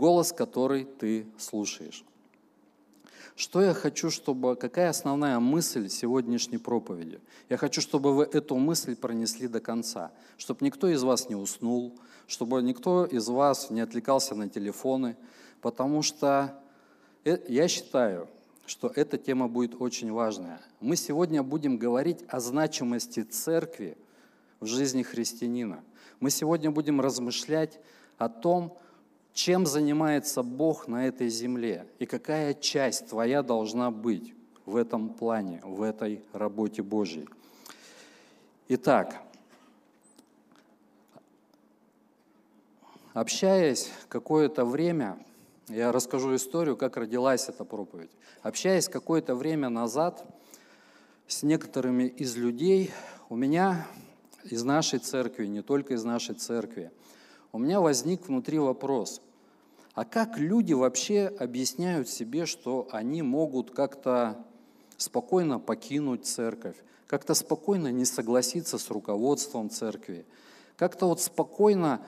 [0.00, 2.04] голос, который ты слушаешь.
[3.36, 7.20] Что я хочу, чтобы, какая основная мысль сегодняшней проповеди?
[7.48, 11.94] Я хочу, чтобы вы эту мысль пронесли до конца, чтобы никто из вас не уснул,
[12.26, 15.16] чтобы никто из вас не отвлекался на телефоны,
[15.60, 16.58] потому что
[17.24, 18.28] э, я считаю,
[18.66, 20.60] что эта тема будет очень важная.
[20.80, 23.96] Мы сегодня будем говорить о значимости церкви
[24.60, 25.82] в жизни христианина.
[26.20, 27.80] Мы сегодня будем размышлять
[28.18, 28.76] о том,
[29.32, 34.34] чем занимается Бог на этой земле и какая часть твоя должна быть
[34.66, 37.28] в этом плане, в этой работе Божьей.
[38.68, 39.20] Итак,
[43.12, 45.18] общаясь какое-то время,
[45.68, 48.10] я расскажу историю, как родилась эта проповедь.
[48.42, 50.24] Общаясь какое-то время назад
[51.26, 52.90] с некоторыми из людей,
[53.28, 53.86] у меня
[54.44, 56.90] из нашей церкви, не только из нашей церкви,
[57.52, 59.20] у меня возник внутри вопрос,
[59.94, 64.44] а как люди вообще объясняют себе, что они могут как-то
[64.96, 70.24] спокойно покинуть церковь, как-то спокойно не согласиться с руководством церкви,
[70.76, 72.00] как-то вот спокойно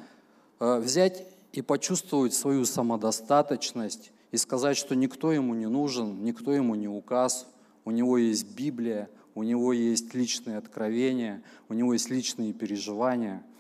[0.60, 6.76] э, взять и почувствовать свою самодостаточность и сказать, что никто ему не нужен, никто ему
[6.76, 7.48] не указ,
[7.84, 13.42] у него есть Библия, у него есть личные откровения, у него есть личные переживания–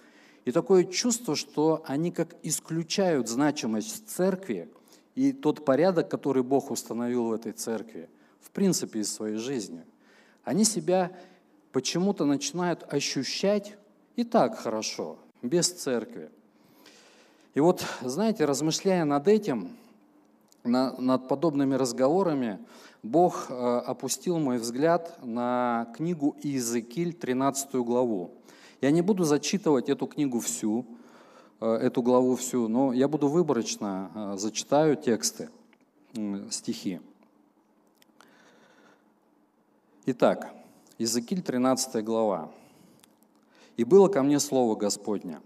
[0.44, 4.68] и такое чувство, что они как исключают значимость церкви
[5.14, 8.08] и тот порядок, который Бог установил в этой церкви,
[8.40, 9.84] в принципе, из своей жизни.
[10.44, 11.12] Они себя
[11.70, 13.76] почему-то начинают ощущать
[14.16, 16.30] и так хорошо, без церкви.
[17.54, 19.76] И вот, знаете, размышляя над этим,
[20.64, 22.58] над подобными разговорами,
[23.02, 28.30] Бог э, опустил мой взгляд на книгу Иезекииль, 13 главу.
[28.82, 30.84] Я не буду зачитывать эту книгу всю,
[31.60, 35.50] э, эту главу всю, но я буду выборочно э, зачитаю тексты,
[36.50, 37.00] стихи.
[40.06, 40.52] Итак,
[40.98, 42.50] Иезекииль 13 глава.
[43.76, 45.40] «И было ко мне слово Господня,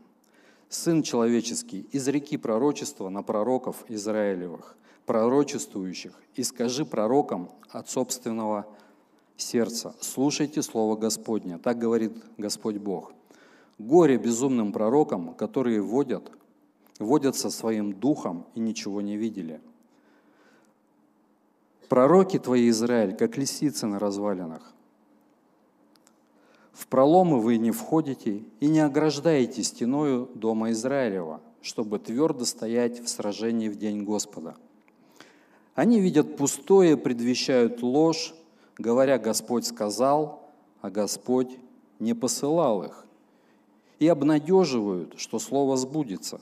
[0.71, 8.67] Сын человеческий, из реки пророчества на пророков Израилевых, пророчествующих, и скажи пророкам от собственного
[9.37, 13.13] сердца, слушайте слово Господня, так говорит Господь Бог.
[13.79, 16.31] Горе безумным пророкам, которые водят,
[16.99, 19.61] водятся своим духом и ничего не видели.
[21.89, 24.73] Пророки твои, Израиль, как лисицы на развалинах.
[26.73, 33.09] В проломы вы не входите и не ограждаете стеною дома Израилева, чтобы твердо стоять в
[33.09, 34.57] сражении в день Господа.
[35.75, 38.35] Они видят пустое, предвещают ложь,
[38.79, 40.51] говоря, Господь сказал,
[40.81, 41.59] а Господь
[41.99, 43.06] не посылал их
[43.99, 46.41] и обнадеживают, что слово сбудется.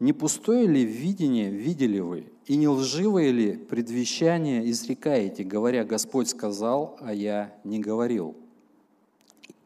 [0.00, 6.96] Не пустое ли видение видели вы, и не лживое ли предвещание изрекаете, говоря, Господь сказал,
[7.00, 8.36] а я не говорил?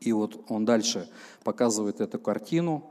[0.01, 1.09] И вот он дальше
[1.45, 2.91] показывает эту картину,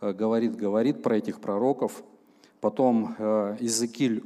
[0.00, 2.02] э, говорит, говорит про этих пророков.
[2.60, 4.24] Потом э, Иезекииль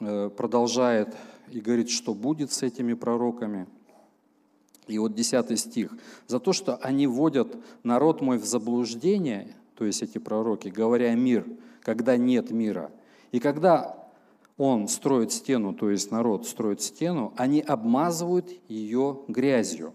[0.00, 1.14] э, продолжает
[1.50, 3.66] и говорит, что будет с этими пророками–
[4.90, 5.92] и вот 10 стих.
[6.26, 11.46] «За то, что они вводят народ мой в заблуждение, то есть эти пророки, говоря мир,
[11.82, 12.90] когда нет мира.
[13.32, 13.96] И когда
[14.58, 19.94] он строит стену, то есть народ строит стену, они обмазывают ее грязью.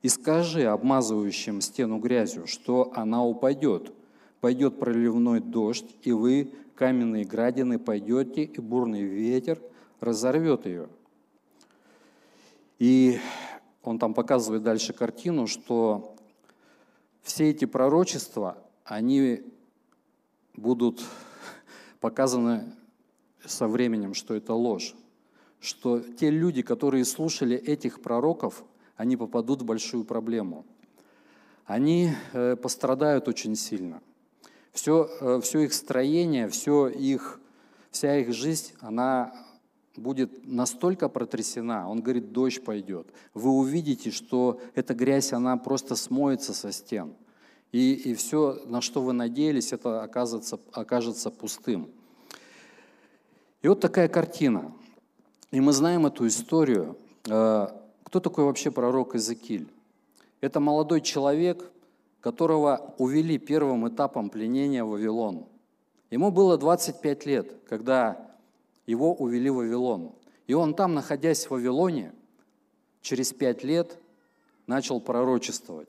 [0.00, 3.92] И скажи обмазывающим стену грязью, что она упадет.
[4.40, 9.60] Пойдет проливной дождь, и вы, каменные градины, пойдете, и бурный ветер
[10.00, 10.88] разорвет ее.
[12.78, 13.18] И
[13.82, 16.14] он там показывает дальше картину, что
[17.22, 19.42] все эти пророчества, они
[20.54, 21.02] будут
[22.00, 22.74] показаны
[23.44, 24.94] со временем, что это ложь.
[25.60, 28.64] Что те люди, которые слушали этих пророков,
[28.96, 30.64] они попадут в большую проблему.
[31.66, 34.02] Они э, пострадают очень сильно.
[34.72, 37.40] Все, э, все их строение, все их,
[37.90, 39.32] вся их жизнь, она
[39.96, 43.08] будет настолько протрясена, он говорит, дождь пойдет.
[43.34, 47.14] Вы увидите, что эта грязь, она просто смоется со стен.
[47.72, 51.88] И, и все, на что вы надеялись, это окажется, окажется пустым.
[53.62, 54.72] И вот такая картина.
[55.50, 56.96] И мы знаем эту историю.
[57.28, 57.68] Э,
[58.04, 59.68] кто такой вообще пророк Иезекииль?
[60.40, 61.70] Это молодой человек,
[62.20, 65.46] которого увели первым этапом пленения в Вавилон.
[66.10, 68.29] Ему было 25 лет, когда
[68.90, 70.12] его увели в Вавилон.
[70.46, 72.12] И он там, находясь в Вавилоне,
[73.00, 73.98] через пять лет
[74.66, 75.88] начал пророчествовать.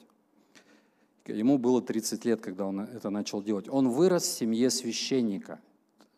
[1.26, 3.68] Ему было 30 лет, когда он это начал делать.
[3.70, 5.60] Он вырос в семье священника.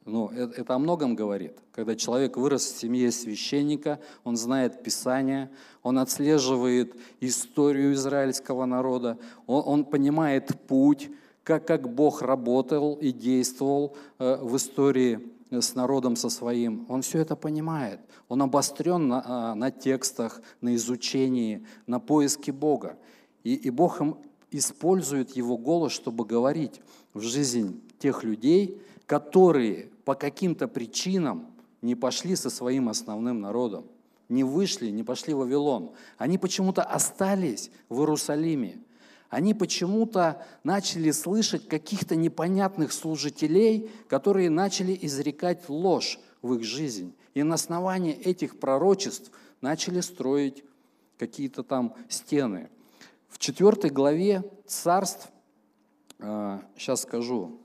[0.06, 1.58] Ну, это, это о многом говорит.
[1.72, 5.50] Когда человек вырос в семье священника, он знает Писание,
[5.82, 11.10] он отслеживает историю израильского народа, он, он понимает путь,
[11.44, 16.86] как, как Бог работал и действовал э, в истории с народом со своим.
[16.90, 18.00] Он все это понимает.
[18.28, 22.98] Он обострен на, а, на текстах, на изучении, на поиске Бога.
[23.44, 24.18] И, и Бог им
[24.52, 26.82] использует его голос, чтобы говорить
[27.14, 31.48] в жизнь тех людей, которые по каким-то причинам
[31.82, 33.86] не пошли со своим основным народом,
[34.30, 35.92] не вышли, не пошли в Вавилон.
[36.18, 38.80] Они почему-то остались в Иерусалиме.
[39.34, 47.16] Они почему-то начали слышать каких-то непонятных служителей, которые начали изрекать ложь в их жизнь.
[47.34, 50.64] И на основании этих пророчеств начали строить
[51.18, 52.70] какие-то там стены.
[53.28, 55.32] В четвертой главе царств,
[56.20, 57.60] сейчас э, скажу,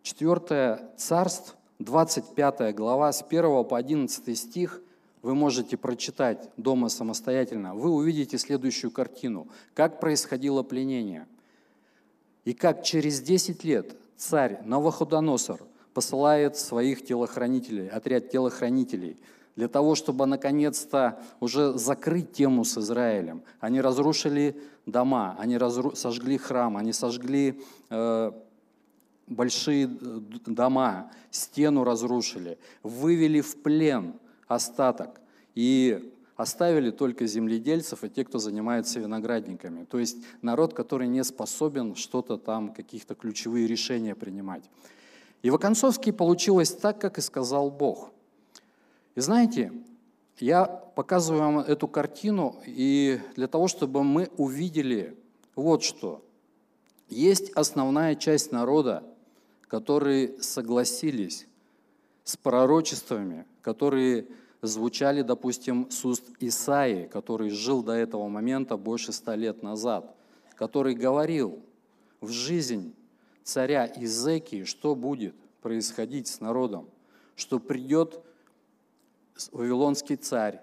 [0.00, 4.80] четвертое царств, 25 глава, с 1 по 11 стих,
[5.24, 11.26] вы можете прочитать дома самостоятельно, вы увидите следующую картину, как происходило пленение.
[12.44, 15.62] И как через 10 лет царь Новоходоносор
[15.94, 19.16] посылает своих телохранителей, отряд телохранителей,
[19.56, 23.44] для того, чтобы наконец-то уже закрыть тему с Израилем.
[23.60, 25.96] Они разрушили дома, они разру...
[25.96, 28.32] сожгли храм, они сожгли э,
[29.26, 35.20] большие дома, стену разрушили, вывели в плен остаток
[35.54, 39.84] и оставили только земледельцев и те, кто занимается виноградниками.
[39.84, 44.64] То есть народ, который не способен что-то там, каких-то ключевые решения принимать.
[45.42, 48.10] И в оконцовске получилось так, как и сказал Бог.
[49.14, 49.72] И знаете,
[50.40, 55.16] я показываю вам эту картину и для того, чтобы мы увидели
[55.54, 56.24] вот что.
[57.08, 59.04] Есть основная часть народа,
[59.68, 61.46] которые согласились
[62.24, 64.26] с пророчествами, которые
[64.62, 70.16] звучали, допустим, с уст Исаи, который жил до этого момента больше ста лет назад,
[70.56, 71.62] который говорил
[72.20, 72.94] в жизнь
[73.42, 76.88] царя Изекии, что будет происходить с народом,
[77.36, 78.20] что придет
[79.52, 80.60] вавилонский царь,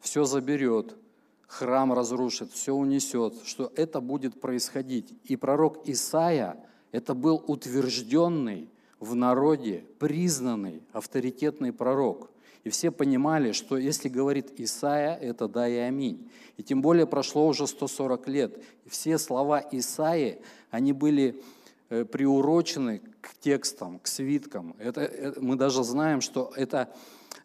[0.00, 0.96] все заберет,
[1.46, 5.12] храм разрушит, все унесет, что это будет происходить.
[5.24, 6.56] И пророк Исаия–
[6.92, 8.70] это был утвержденный
[9.00, 12.30] в народе, признанный авторитетный пророк–
[12.66, 16.28] и все понимали, что если говорит Исаия, это да и аминь.
[16.56, 18.60] И тем более прошло уже 140 лет.
[18.84, 20.40] И все слова Исаии,
[20.72, 21.40] они были
[21.90, 24.74] э, приурочены к текстам, к свиткам.
[24.80, 26.92] Это, это, мы даже знаем, что это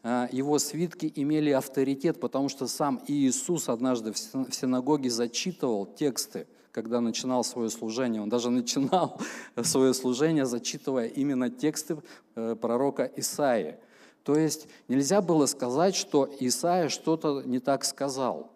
[0.02, 7.02] э, его свитки имели авторитет, потому что сам Иисус однажды в синагоге зачитывал тексты, когда
[7.02, 8.22] начинал свое служение.
[8.22, 9.20] Он даже начинал
[9.62, 11.98] свое служение, зачитывая именно тексты
[12.36, 13.78] э, пророка Исаии.
[14.24, 18.52] То есть нельзя было сказать, что Исаия что-то не так сказал.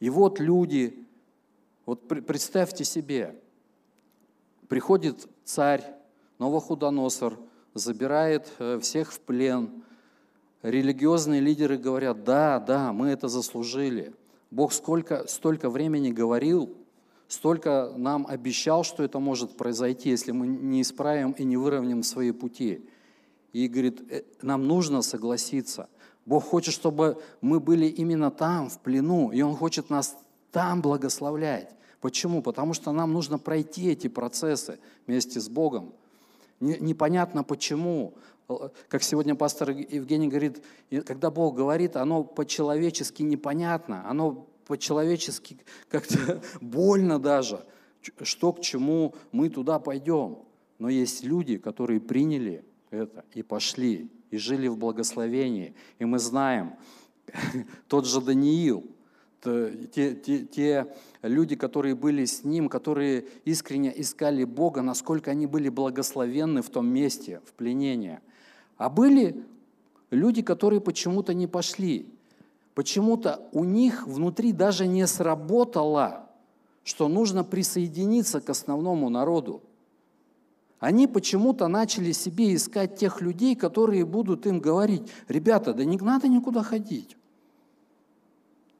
[0.00, 1.06] И вот люди,
[1.84, 3.34] вот представьте себе,
[4.68, 5.84] приходит царь
[6.38, 7.38] Новохудоносор,
[7.74, 9.82] забирает э, всех в плен.
[10.62, 14.14] Религиозные лидеры говорят, да, да, мы это заслужили.
[14.50, 16.76] Бог сколько, столько времени говорил,
[17.28, 22.32] столько нам обещал, что это может произойти, если мы не исправим и не выровняем свои
[22.32, 22.88] пути
[23.52, 25.88] и говорит, «Э, нам нужно согласиться.
[26.26, 30.16] Бог хочет, чтобы мы были именно там, в плену, и Он хочет нас
[30.50, 31.70] там благословлять.
[32.00, 32.42] Почему?
[32.42, 35.92] Потому что нам нужно пройти эти процессы вместе с Богом.
[36.60, 38.14] Непонятно почему.
[38.88, 40.62] Как сегодня пастор Евгений говорит,
[41.06, 47.64] когда Бог говорит, оно по-человечески непонятно, оно по-человечески как-то больно даже,
[48.22, 50.38] что к чему мы туда пойдем.
[50.78, 55.74] Но есть люди, которые приняли это, и пошли, и жили в благословении.
[55.98, 56.74] И мы знаем,
[57.88, 58.84] тот же Даниил,
[59.42, 65.68] те, те, те люди, которые были с ним, которые искренне искали Бога, насколько они были
[65.68, 68.20] благословенны в том месте, в пленении.
[68.76, 69.44] А были
[70.10, 72.08] люди, которые почему-то не пошли.
[72.74, 76.26] Почему-то у них внутри даже не сработало,
[76.82, 79.62] что нужно присоединиться к основному народу
[80.84, 86.28] они почему-то начали себе искать тех людей, которые будут им говорить, ребята, да не надо
[86.28, 87.16] никуда ходить.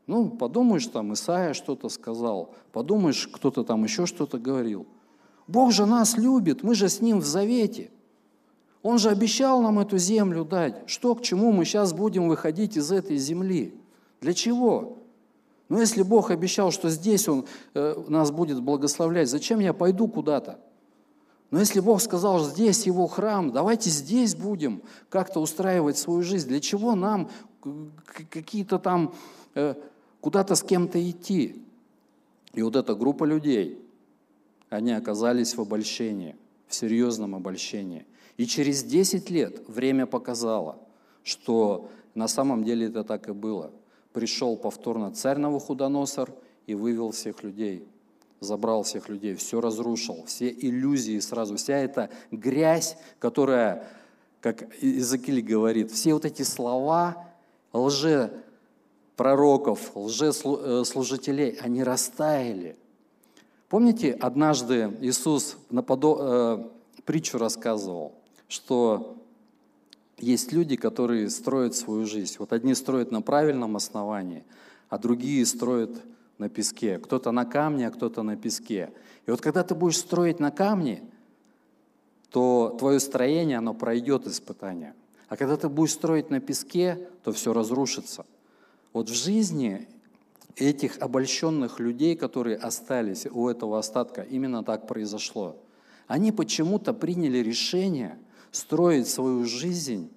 [0.06, 4.86] Ну, подумаешь, там Исаия что-то сказал, подумаешь, кто-то там еще что-то говорил.
[5.46, 7.90] Бог же нас любит, мы же с Ним в завете.
[8.82, 10.82] Он же обещал нам эту землю дать.
[10.86, 13.74] Что, к чему мы сейчас будем выходить из этой земли?
[14.24, 14.96] Для чего?
[15.68, 20.58] Ну, если Бог обещал, что здесь Он э, нас будет благословлять, зачем я пойду куда-то?
[21.50, 26.48] Но если Бог сказал, здесь его храм, давайте здесь будем как-то устраивать свою жизнь.
[26.48, 27.28] Для чего нам
[28.30, 29.12] какие-то там
[29.54, 29.74] э,
[30.22, 31.62] куда-то с кем-то идти?
[32.54, 33.78] И вот эта группа людей,
[34.70, 36.34] они оказались в обольщении,
[36.66, 38.06] в серьезном обольщении.
[38.38, 40.78] И через 10 лет время показало,
[41.22, 43.70] что на самом деле это так и было.
[44.14, 46.32] Пришел повторно царь Навуходоносор
[46.66, 47.86] и вывел всех людей,
[48.40, 53.86] забрал всех людей, все разрушил, все иллюзии сразу, вся эта грязь, которая,
[54.40, 57.28] как Иезекииль говорит, все вот эти слова
[57.72, 58.32] лже
[59.16, 62.76] пророков, лжеслужителей, они растаяли.
[63.68, 66.18] Помните, однажды Иисус наподо...
[66.20, 68.14] Э, притчу рассказывал,
[68.48, 69.16] что
[70.18, 72.36] есть люди, которые строят свою жизнь.
[72.38, 74.44] Вот одни строят на правильном основании,
[74.88, 75.90] а другие строят
[76.38, 76.98] на песке.
[76.98, 78.92] Кто-то на камне, а кто-то на песке.
[79.26, 81.02] И вот когда ты будешь строить на камне,
[82.30, 84.94] то твое строение, оно пройдет испытание.
[85.28, 88.26] А когда ты будешь строить на песке, то все разрушится.
[88.92, 89.88] Вот в жизни
[90.56, 95.56] этих обольщенных людей, которые остались у этого остатка, именно так произошло.
[96.06, 98.18] Они почему-то приняли решение
[98.54, 100.10] строить свою жизнь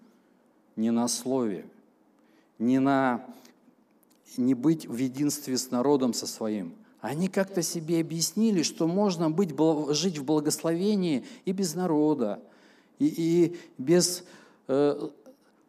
[0.75, 1.65] не на слове,
[2.59, 3.25] не на
[4.37, 6.75] не быть в единстве с народом со своим.
[7.01, 9.49] Они как-то себе объяснили, что можно быть,
[9.95, 12.39] жить в благословении и без народа,
[12.99, 14.23] и, и без
[14.67, 15.09] э,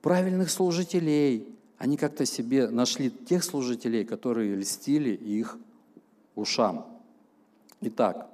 [0.02, 1.48] правильных служителей.
[1.78, 5.56] Они как-то себе нашли тех служителей, которые льстили их
[6.34, 6.86] ушам.
[7.80, 8.28] Итак,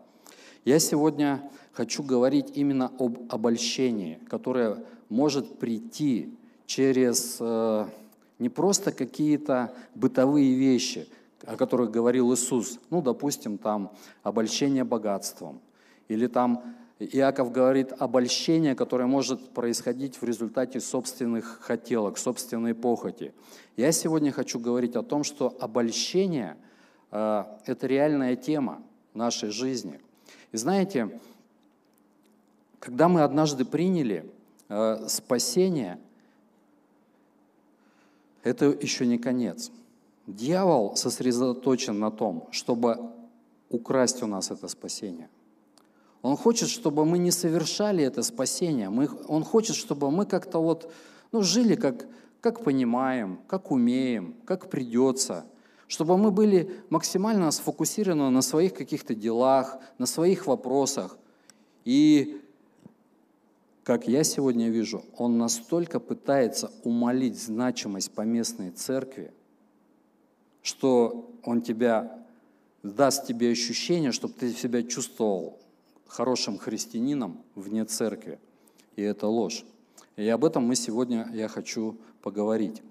[0.65, 6.35] я сегодня хочу говорить именно об обольщении, которое может прийти
[6.67, 7.87] через э,
[8.39, 11.09] не просто какие-то бытовые вещи,
[11.45, 15.61] о которых говорил Иисус, ну, допустим, там обольщение богатством,
[16.09, 16.63] или там
[17.01, 23.35] Иаков говорит обольщение, которое может происходить в результате собственных хотелок, собственной похоти.
[23.77, 26.57] Я сегодня хочу говорить о том, что обольщение
[27.11, 28.81] э,– это реальная тема
[29.13, 30.01] нашей жизни.
[30.53, 31.19] И знаете,
[32.85, 34.31] когда мы однажды приняли
[34.69, 35.99] э, спасение,
[38.43, 39.71] это еще не конец.
[40.27, 42.99] Дьявол сосредоточен на том, чтобы
[43.71, 45.31] украсть у нас это спасение.
[46.21, 48.91] Он хочет, чтобы мы не совершали это спасение.
[48.91, 50.93] Мы, он хочет, чтобы мы как-то вот,
[51.33, 52.07] ну, жили как,
[52.43, 55.47] как понимаем, как умеем, как придется.
[55.87, 61.17] Чтобы мы были максимально сфокусированы на своих каких-то делах, на своих вопросах.
[61.85, 62.44] И
[63.85, 69.31] как я сегодня вижу, он настолько пытается умолить значимость поместной церкви,
[70.63, 72.25] что он тебя
[72.83, 75.59] даст тебе ощущение, чтобы ты себя чувствовал
[76.07, 78.39] хорошим христианином вне церкви.
[78.97, 79.65] И это ложь.
[80.17, 82.83] И об этом мы сегодня, я хочу поговорить.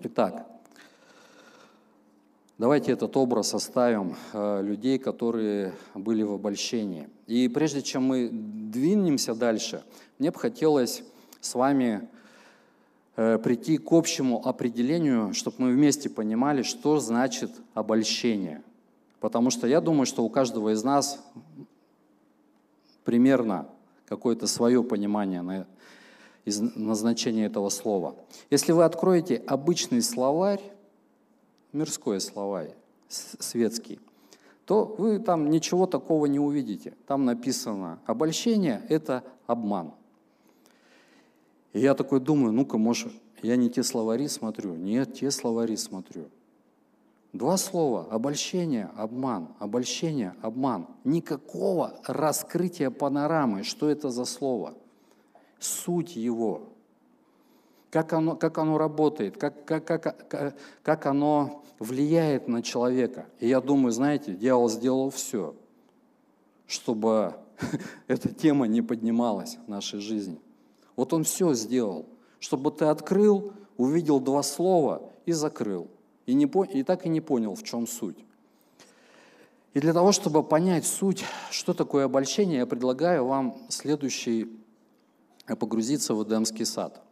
[0.00, 0.46] Итак,
[2.58, 7.06] Давайте этот образ оставим э, людей, которые были в обольщении.
[7.26, 9.84] И прежде чем мы двинемся дальше,
[10.18, 11.02] мне бы хотелось
[11.42, 12.08] с вами
[13.16, 18.62] э, прийти к общему определению, чтобы мы вместе понимали, что значит обольщение.
[19.20, 21.22] Потому что я думаю, что у каждого из нас
[23.04, 23.68] примерно
[24.08, 25.66] какое-то свое понимание на
[26.46, 28.14] назначение этого слова.
[28.48, 30.62] Если вы откроете обычный словарь,
[31.76, 32.74] мирской словарь,
[33.08, 34.00] светский,
[34.64, 36.94] то вы там ничего такого не увидите.
[37.06, 39.92] Там написано, обольщение– это обман.
[41.72, 44.74] И я такой думаю, ну-ка, может, я не те словари смотрю?
[44.74, 46.24] Нет, те словари смотрю.
[47.32, 50.86] Два слова– обольщение, обман, обольщение, обман.
[51.04, 54.74] Никакого раскрытия панорамы, что это за слово.
[55.58, 56.62] Суть его–
[57.90, 63.26] как оно, как оно работает, как, как, как, как оно влияет на человека.
[63.38, 65.54] И я думаю, знаете, дьявол сделал все,
[66.66, 67.34] чтобы
[68.06, 70.40] эта тема не поднималась в нашей жизни.
[70.96, 72.06] Вот он все сделал,
[72.38, 75.88] чтобы ты открыл, увидел два слова и закрыл.
[76.24, 78.18] И, не, и так и не понял, в чем суть.
[79.74, 84.50] И для того, чтобы понять суть, что такое обольщение, я предлагаю вам следующий
[85.46, 87.05] погрузиться в Эдемский сад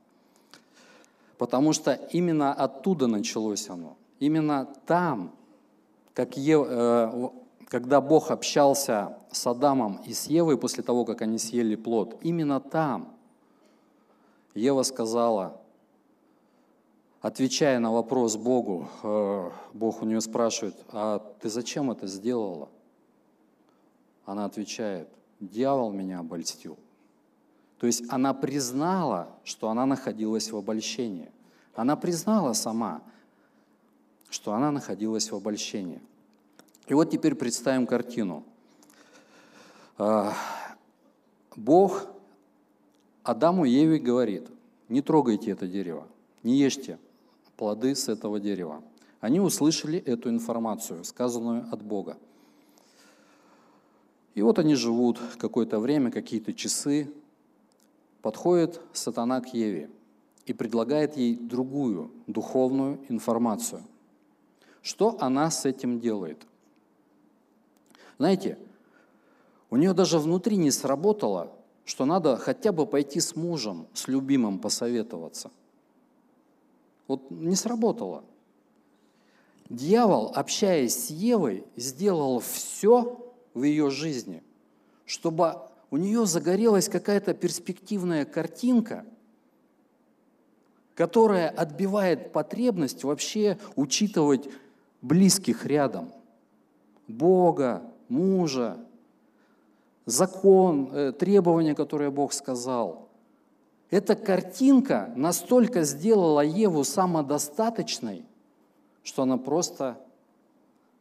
[1.39, 3.97] потому что именно оттуда началось оно.
[4.21, 5.35] Именно там,
[6.15, 7.29] как Ев, э,
[7.67, 12.61] когда Бог общался с Адамом и с Евой после того, как они съели плод, именно
[12.61, 13.15] там
[14.55, 15.61] Ева сказала,
[17.21, 22.69] отвечая на вопрос Богу, э, Бог у нее спрашивает, а ты зачем это сделала?
[24.25, 25.09] Она отвечает,
[25.41, 26.79] дьявол меня обольстил.
[27.85, 31.31] То есть она признала, что она находилась в обольщении.
[31.75, 33.03] Она признала сама,
[34.31, 36.01] что она находилась в обольщении.
[36.87, 38.43] И вот теперь представим картину.
[39.99, 40.33] А,
[41.57, 42.07] Бог
[43.23, 44.49] Адаму и Еве говорит,
[44.89, 46.09] не трогайте это дерево,
[46.43, 46.99] не ешьте
[47.59, 48.83] плоды с этого дерева.
[49.21, 52.17] Они услышали эту информацию, сказанную от Бога.
[54.35, 57.13] И вот они живут какое-то время, какие-то часы.
[58.25, 59.91] Подходит сатана к Еве
[60.47, 63.83] и предлагает ей другую духовную информацию.
[64.81, 66.47] Что она с этим делает?
[68.17, 68.57] Знаете,
[69.69, 71.53] у нее даже внутри не сработало,
[71.85, 75.51] что надо хотя бы пойти с мужем, с любимым посоветоваться.
[77.07, 78.25] Вот не сработало.
[79.69, 84.43] Дьявол, общаясь с Евой, сделал все в ее жизни,
[85.05, 85.57] чтобы
[85.95, 89.05] у нее загорелась какая-то перспективная картинка,
[90.97, 94.49] которая отбивает потребность вообще учитывать
[95.03, 96.11] близких рядом.
[97.07, 98.77] Бога, мужа,
[100.05, 103.09] закон, э, требования, которые Бог сказал.
[103.89, 108.25] Эта картинка настолько сделала Еву самодостаточной,
[109.05, 109.97] что она просто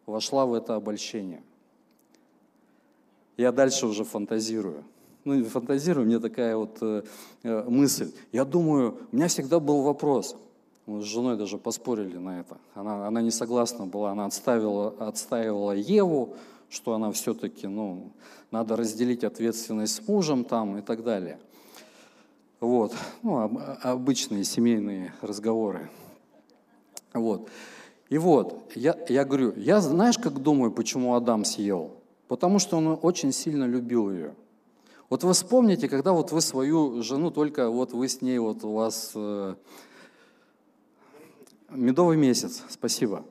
[0.06, 1.42] вошла в это обольщение.
[3.38, 4.84] Я дальше уже фантазирую.
[5.25, 7.04] Ну, фантазирую, мне такая вот э,
[7.44, 8.12] э, мысль.
[8.32, 10.36] Я думаю, у меня всегда был вопрос.
[10.86, 12.58] Мы с женой даже поспорили на это.
[12.75, 16.36] Она, она не согласна была, она отставила, отстаивала Еву,
[16.70, 18.12] что она все-таки, ну,
[18.52, 21.40] надо разделить ответственность с мужем там и так далее.
[22.60, 25.90] Вот, ну, обычные семейные разговоры.
[27.13, 27.50] Вот.
[28.10, 31.92] И вот, я, я говорю, я знаешь, как думаю, почему Адам съел?
[32.27, 34.36] Потому что он очень сильно любил ее.
[35.10, 38.74] Вот вы вспомните, когда вот вы свою жену, только вот вы с ней, вот у
[38.74, 39.56] вас э,
[41.70, 43.24] медовый месяц, спасибо.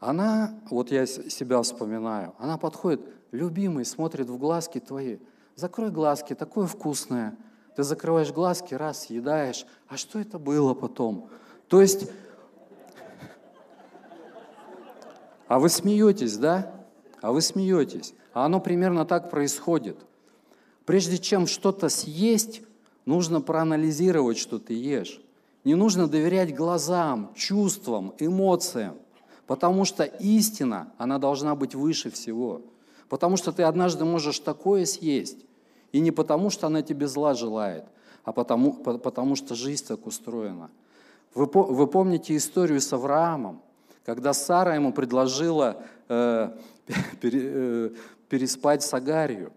[0.00, 5.18] Она, вот я себя вспоминаю, она подходит, любимый, смотрит в глазки твои,
[5.54, 7.36] закрой глазки, такое вкусное.
[7.76, 9.66] Ты закрываешь глазки, раз, съедаешь.
[9.88, 11.28] А что это было потом?
[11.68, 12.10] То есть,
[15.48, 16.72] а вы смеетесь, да?
[17.20, 18.14] А вы смеетесь.
[18.32, 19.96] А оно примерно так происходит.
[20.84, 22.62] Прежде чем что-то съесть,
[23.04, 25.20] нужно проанализировать, что ты ешь.
[25.64, 28.96] Не нужно доверять глазам, чувствам, эмоциям.
[29.46, 32.62] Потому что истина, она должна быть выше всего.
[33.08, 35.38] Потому что ты однажды можешь такое съесть.
[35.92, 37.84] И не потому, что она тебе зла желает,
[38.24, 40.70] а потому, потому что жизнь так устроена.
[41.34, 43.60] Вы, вы помните историю с Авраамом,
[44.06, 46.50] когда Сара ему предложила э,
[47.22, 47.90] э,
[48.28, 49.52] переспать с Агарью.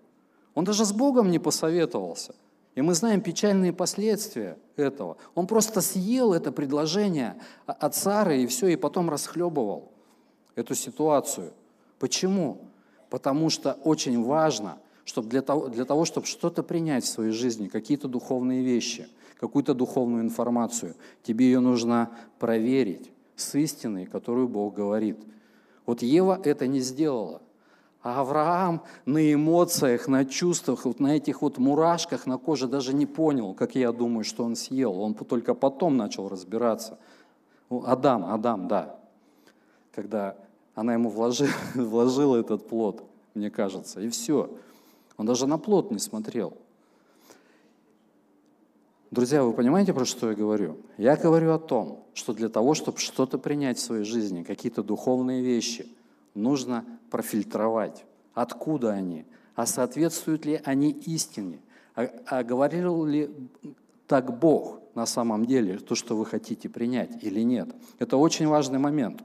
[0.56, 2.34] Он даже с Богом не посоветовался.
[2.74, 5.18] И мы знаем печальные последствия этого.
[5.36, 7.36] Он просто съел это предложение
[7.68, 9.92] от Сары и все, и потом расхлебывал
[10.56, 11.52] эту ситуацию.
[12.00, 12.58] Почему?
[13.12, 17.68] Потому что очень важно, чтобы для того, для того чтобы что-то принять в своей жизни,
[17.68, 19.08] какие-то духовные вещи,
[19.40, 22.10] какую-то духовную информацию, тебе ее нужно
[22.40, 25.18] проверить с истиной, которую Бог говорит.
[25.86, 27.42] Вот Ева это не сделала.
[28.02, 33.06] А Авраам на эмоциях, на чувствах, вот на этих вот мурашках на коже даже не
[33.06, 35.02] понял, как я думаю, что он съел.
[35.02, 36.98] Он только потом начал разбираться.
[37.70, 39.00] Адам, Адам, да.
[39.94, 40.38] Когда
[40.76, 44.50] она ему вложила, вложила этот плод, мне кажется, и все.
[45.18, 46.54] Он даже на плод не смотрел.
[49.12, 50.78] Друзья, вы понимаете, про что я говорю?
[50.98, 55.42] Я говорю о том, что для того, чтобы что-то принять в своей жизни, какие-то духовные
[55.42, 55.88] вещи–
[56.34, 61.60] нужно профильтровать, откуда они, а соответствуют ли они истине,
[61.96, 63.30] а, а говорил ли
[64.08, 67.70] так Бог на самом деле, то, что вы хотите принять или нет.
[68.00, 69.22] Это очень важный момент.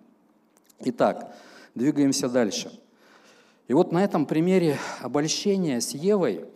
[0.81, 1.35] Итак,
[1.75, 2.79] двигаемся дальше.
[3.67, 6.47] И вот на этом примере обольщения с Евой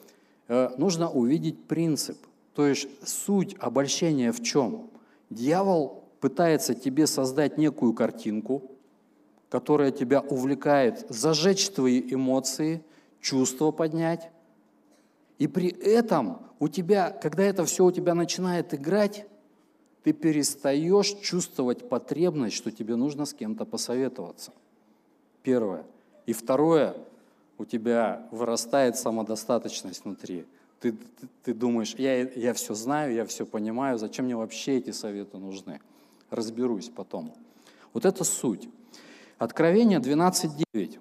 [0.49, 2.19] э, нужно увидеть принцип.
[2.59, 4.91] То есть суть обольщения в чем?
[5.31, 8.73] Дьявол пытается тебе создать некую картинку,
[9.49, 12.83] которая тебя увлекает, зажечь твои эмоции,
[13.21, 14.33] чувства поднять.
[15.39, 19.27] И при этом у тебя, когда это все у тебя начинает играть,
[20.03, 24.51] ты перестаешь чувствовать потребность, что тебе нужно с кем-то посоветоваться.
[25.45, 25.85] Первое.
[26.27, 26.97] И второе,
[27.57, 30.45] у тебя вырастает самодостаточность внутри.
[30.81, 34.91] Ты, ты, ты думаешь, я, я все знаю, я все понимаю, зачем мне вообще эти
[34.91, 35.81] советы нужны?
[36.31, 37.33] Разберусь потом.
[37.93, 38.69] Вот это суть.
[39.39, 40.99] Откровение 12.9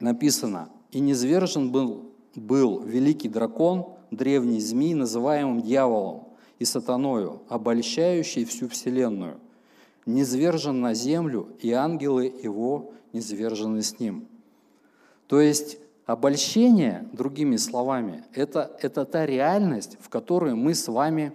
[0.00, 8.68] написано, и низвержен был, был великий дракон, древний змей, называемым дьяволом и сатаною, обольщающий всю
[8.68, 9.38] вселенную.
[10.04, 14.28] Низвержен на землю, и ангелы его низвержены с ним».
[15.26, 21.32] То есть обольщение, другими словами, это, это та реальность, в которой мы с вами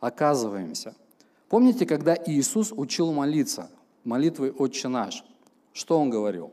[0.00, 0.94] оказываемся.
[1.48, 3.68] Помните, когда Иисус учил молиться,
[4.04, 5.24] молитвой «Отче наш»,
[5.72, 6.52] что Он говорил?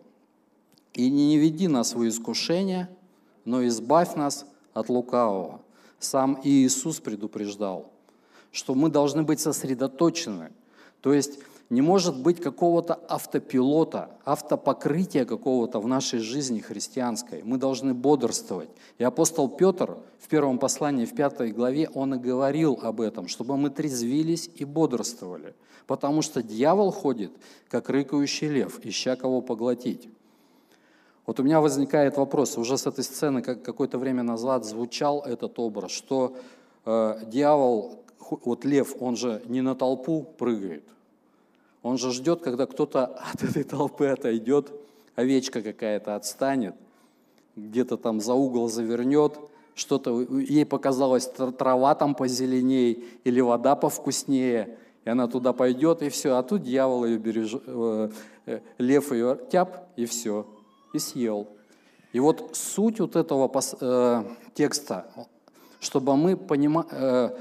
[0.93, 2.89] «И не веди нас в искушение,
[3.45, 5.61] но избавь нас от лукавого».
[5.99, 7.89] Сам Иисус предупреждал,
[8.51, 10.51] что мы должны быть сосредоточены.
[11.01, 11.39] То есть
[11.73, 17.41] не может быть какого-то автопилота, автопокрытия какого-то в нашей жизни христианской.
[17.43, 18.69] Мы должны бодрствовать.
[18.99, 23.57] И апостол Петр в первом послании, в пятой главе, он и говорил об этом, чтобы
[23.57, 25.55] мы трезвились и бодрствовали.
[25.87, 27.31] Потому что дьявол ходит,
[27.69, 30.07] как рыкающий лев, ища кого поглотить.
[31.25, 35.57] Вот у меня возникает вопрос, уже с этой сцены как какое-то время назад звучал этот
[35.57, 36.37] образ, что
[36.85, 40.83] э, дьявол, вот лев, он же не на толпу прыгает,
[41.83, 44.71] он же ждет, когда кто-то от этой толпы отойдет,
[45.15, 46.75] овечка какая-то отстанет,
[47.55, 49.37] где-то там за угол завернет,
[49.75, 56.37] что-то ей показалось трава там позеленее или вода повкуснее, и она туда пойдет, и все.
[56.37, 58.09] А тут дьявол ее бережет, э,
[58.45, 60.47] э, лев ее тяп, и все,
[60.93, 61.49] и съел.
[62.13, 65.07] И вот суть вот этого э, текста,
[65.79, 67.33] чтобы мы понимали,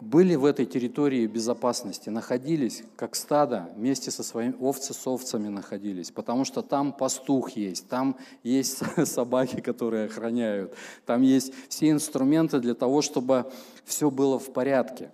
[0.00, 6.10] были в этой территории безопасности, находились как стадо, вместе со своими овцы с овцами находились,
[6.10, 10.74] потому что там пастух есть, там есть собаки, которые охраняют,
[11.06, 13.50] там есть все инструменты для того, чтобы
[13.84, 15.10] все было в порядке.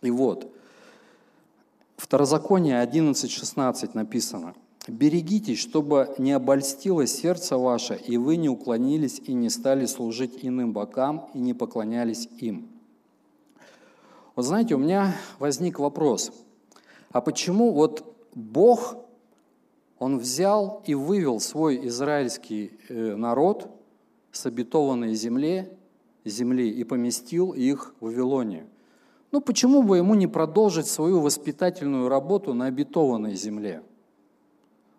[0.00, 0.52] И вот,
[1.96, 4.54] Второзаконие 11.16 написано,
[4.86, 10.72] «Берегитесь, чтобы не обольстилось сердце ваше, и вы не уклонились и не стали служить иным
[10.72, 12.77] богам и не поклонялись им».
[14.38, 16.30] Вот знаете, у меня возник вопрос,
[17.10, 18.04] а почему вот
[18.36, 18.94] Бог,
[19.98, 23.68] Он взял и вывел свой израильский э, народ
[24.30, 25.76] с обетованной земле,
[26.24, 28.68] земли и поместил их в Вавилоне?
[29.32, 33.82] Ну почему бы ему не продолжить свою воспитательную работу на обетованной земле?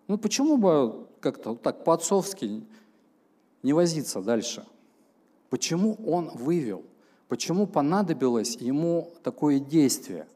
[0.06, 2.62] Ну почему бы как-то так по-отцовски
[3.62, 4.66] не возиться дальше?
[5.48, 6.84] Почему он вывел?
[7.30, 10.26] Почему понадобилось ему такое действие?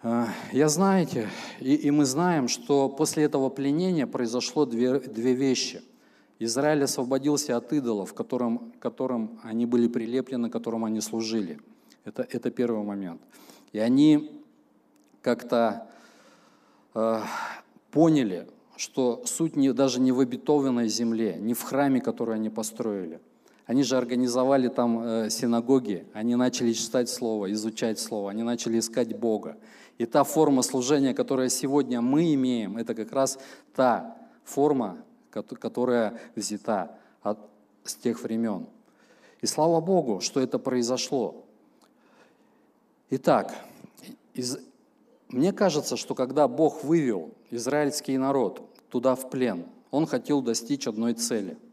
[0.00, 5.82] А, я знаете, и, и мы знаем, что после этого пленения произошло две, две вещи.
[6.38, 11.58] Израиль освободился от идолов, которым, которым они были прилеплены, которым они служили.
[12.04, 13.20] Это, это первый момент.
[13.72, 14.44] И они
[15.22, 15.88] как-то
[16.94, 17.20] э,
[17.90, 23.18] поняли, что суть не, даже не в обетованной земле, не в храме, который они построили–
[23.66, 29.18] они же организовали там э, синагоги, они начали читать Слово, изучать Слово, они начали искать
[29.18, 29.56] Бога.
[29.98, 33.38] И та форма служения, которую сегодня мы имеем, это как раз
[33.74, 34.98] та форма,
[35.30, 37.38] которая взята от,
[37.82, 38.66] с тех времен.
[39.40, 41.44] И слава Богу, что это произошло.
[43.10, 43.52] Итак,
[44.32, 44.58] из,
[45.28, 51.14] мне кажется, что когда Бог вывел израильский народ туда в плен, Он хотел достичь одной
[51.14, 51.58] цели–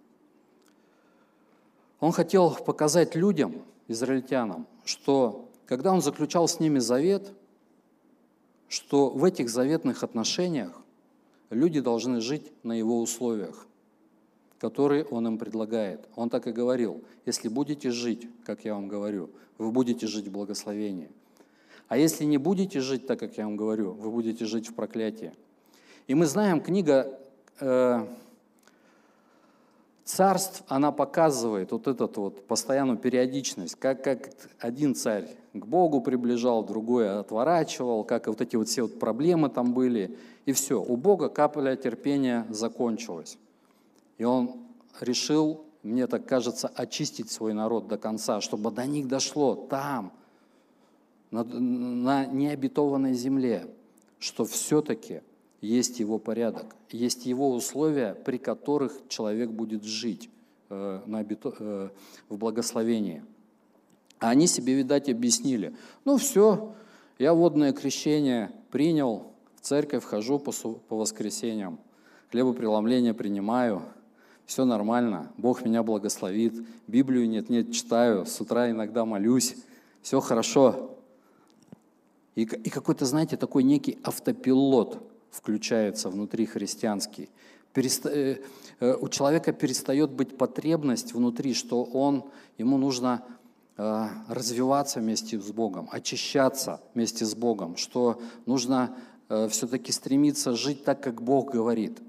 [2.03, 7.31] он хотел показать людям, израильтянам, что когда он заключал с ними завет,
[8.67, 10.81] что в этих заветных отношениях
[11.49, 13.67] люди должны жить на его условиях,
[14.59, 16.05] которые он им предлагает.
[16.17, 20.31] Он так и говорил, если будете жить, как я вам говорю, вы будете жить в
[20.31, 21.09] благословении.
[21.87, 25.31] А если не будете жить так, как я вам говорю, вы будете жить в проклятии.
[26.07, 27.17] И мы знаем, книга
[27.61, 28.05] э,
[30.03, 36.63] царств, она показывает вот эту вот постоянную периодичность, как, как один царь к Богу приближал,
[36.63, 40.81] другой отворачивал, как вот эти вот все вот проблемы там были, и все.
[40.81, 43.37] У Бога капля терпения закончилась.
[44.17, 44.51] И он
[44.99, 50.11] решил, мне так кажется, очистить свой народ до конца, чтобы до них дошло там,
[51.31, 53.67] на, на необетованной земле,
[54.19, 55.21] что все-таки–
[55.63, 60.29] есть его порядок, есть его условия, при которых человек будет жить
[60.69, 61.89] э, э,
[62.27, 63.23] в благословении.
[64.19, 65.73] А они себе, видать, объяснили,
[66.03, 66.75] ну все,
[67.17, 71.79] я водное крещение принял, в церковь хожу по, по воскресеньям,
[72.31, 73.83] хлебопреломление принимаю,
[74.45, 76.55] все нормально, Бог меня благословит,
[76.87, 79.55] Библию нет-нет читаю, с утра иногда молюсь,
[80.01, 80.97] все хорошо.
[82.35, 85.01] И, и какой-то, знаете, такой некий автопилот–
[85.33, 87.29] включается внутри христианский.
[87.75, 88.37] Э,
[88.79, 92.23] э, у человека перестает быть потребность внутри, что он,
[92.59, 93.25] ему нужно
[93.77, 98.95] э, развиваться вместе с Богом, очищаться вместе с Богом, что нужно
[99.49, 101.99] все-таки стремиться жить так, как Бог говорит.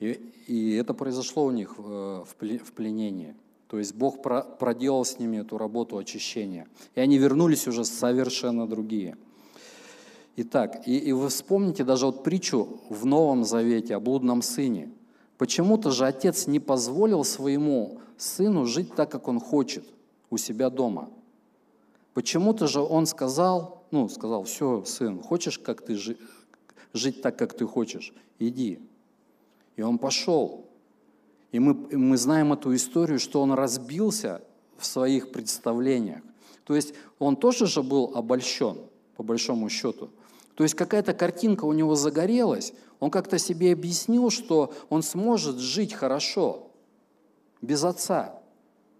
[0.00, 2.26] И, и это произошло у них в
[2.74, 3.36] пленении.
[3.68, 4.20] То есть Бог
[4.58, 6.66] проделал с ними эту работу очищения.
[6.96, 9.16] И они вернулись уже совершенно другие–
[10.36, 14.90] Итак, и, и вы вспомните даже вот притчу в Новом Завете о блудном сыне.
[15.38, 19.84] Почему-то же отец не позволил своему сыну жить так, как он хочет
[20.30, 21.10] у себя дома.
[22.14, 26.18] Почему-то же он сказал, ну, сказал, все, сын, хочешь, как ты жи-
[26.92, 28.80] жить так, как ты хочешь, иди.
[29.76, 30.66] И он пошел.
[31.52, 34.42] И мы, мы знаем эту историю, что он разбился
[34.76, 36.22] в своих представлениях.
[36.64, 38.76] То есть он тоже же был обольщен,
[39.20, 40.08] по большому счету.
[40.54, 45.92] То есть какая-то картинка у него загорелась, он как-то себе объяснил, что он сможет жить
[45.92, 46.70] хорошо,
[47.60, 48.40] без отца.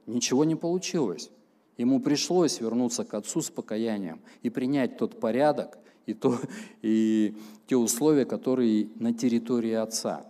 [0.06, 1.30] Ничего не получилось.
[1.78, 6.38] Ему пришлось вернуться к отцу с покаянием и принять тот порядок и, то,
[6.83, 7.35] и
[7.66, 10.26] те условия, которые на территории отца.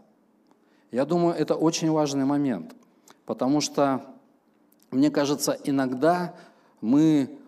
[0.92, 2.76] Я думаю, это очень важный момент,
[3.26, 4.06] потому что,
[4.92, 6.36] мне кажется, иногда
[6.80, 7.39] мы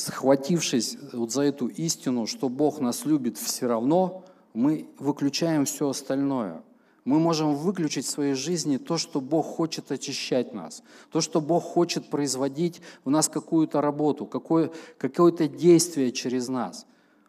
[0.00, 6.62] схватившись вот за эту истину, что Бог нас любит все равно, мы выключаем все остальное.
[7.04, 11.64] Мы можем выключить в своей жизни то, что Бог хочет очищать нас, то, что Бог
[11.64, 16.86] хочет производить в нас какую-то работу, какое, какое-то действие через нас.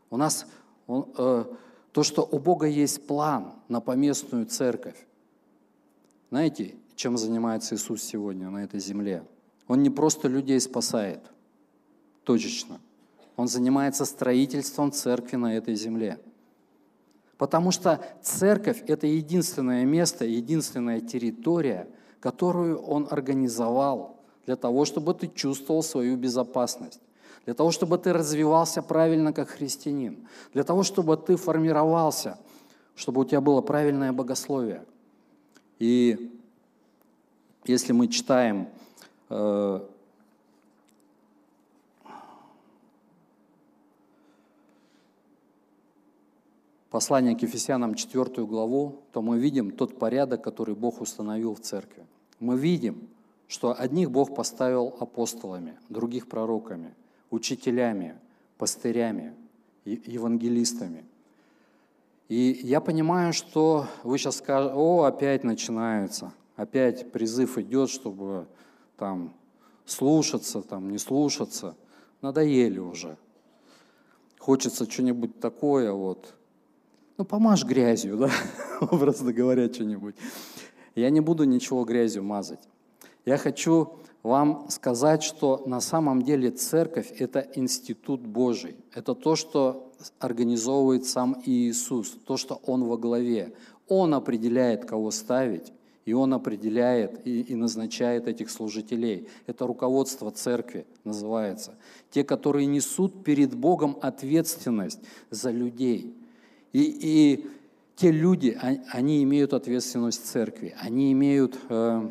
[0.09, 0.45] У нас
[0.87, 1.45] он, э,
[1.93, 5.07] то, что у Бога есть план на поместную церковь.
[6.29, 9.23] Знаете, чем занимается Иисус сегодня на этой земле?
[9.67, 11.21] Он не просто людей спасает–
[12.23, 12.79] точечно.
[13.37, 16.19] Он занимается строительством церкви на этой земле.
[17.37, 21.87] Потому что церковь– это единственное место, единственная территория,
[22.19, 27.01] которую он организовал для того, чтобы ты чувствовал свою безопасность,
[27.45, 32.37] для того, чтобы ты развивался правильно как христианин, для того, чтобы ты формировался,
[32.95, 34.85] чтобы у тебя было правильное богословие.
[35.79, 36.37] И
[37.65, 38.67] если мы читаем
[39.29, 39.79] э,
[46.91, 52.05] послание к Ефесянам 4 главу, то мы видим тот порядок, который Бог установил в церкви.
[52.39, 53.07] Мы видим,
[53.47, 56.93] что одних Бог поставил апостолами, других пророками,
[57.31, 58.15] учителями,
[58.57, 59.33] пастырями,
[59.85, 61.05] евангелистами.
[62.27, 68.47] И я понимаю, что вы сейчас скажете, о, опять начинается, опять призыв идет, чтобы
[68.97, 69.33] там
[69.85, 71.75] слушаться, там не слушаться.
[72.21, 73.17] Надоели уже.
[74.39, 76.35] Хочется что-нибудь такое вот,
[77.21, 78.31] ну, помажь грязью, да,
[78.79, 80.15] образно говоря, что-нибудь.
[80.95, 82.67] Я не буду ничего грязью мазать.
[83.25, 88.75] Я хочу вам сказать, что на самом деле церковь– это институт Божий.
[88.91, 93.53] Это то, что организовывает сам Иисус, то, что Он во главе.
[93.87, 95.71] Он определяет, кого ставить,
[96.05, 99.27] и Он определяет и, и назначает этих служителей.
[99.45, 101.75] Это руководство церкви называется.
[102.09, 106.15] Те, которые несут перед Богом ответственность за людей–
[106.73, 107.49] и, и
[107.95, 108.57] те люди,
[108.91, 112.09] они имеют ответственность церкви, они имеют э,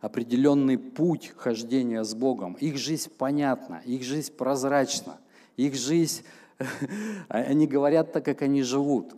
[0.00, 2.54] определенный путь хождения с Богом.
[2.54, 5.18] Их жизнь понятна, их жизнь прозрачна,
[5.56, 6.22] их жизнь,
[7.28, 9.14] они говорят так, как они живут.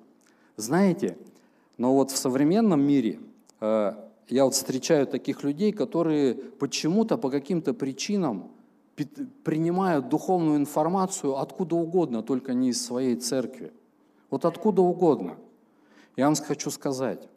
[0.57, 1.16] Знаете,
[1.77, 3.18] но вот в современном мире
[3.61, 3.92] э,
[4.29, 8.51] я вот встречаю таких людей, которые почему-то по каким-то причинам
[8.96, 13.72] принимают духовную информацию откуда угодно, только не из своей церкви.
[14.31, 15.37] Вот откуда угодно.
[16.16, 17.28] Я вам хочу сказать,